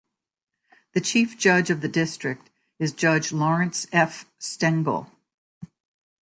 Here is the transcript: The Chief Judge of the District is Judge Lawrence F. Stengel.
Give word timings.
The 0.93 0.99
Chief 1.01 1.37
Judge 1.37 1.69
of 1.69 1.81
the 1.81 1.87
District 1.87 2.49
is 2.79 2.91
Judge 2.91 3.31
Lawrence 3.31 3.85
F. 3.91 4.25
Stengel. 4.39 5.11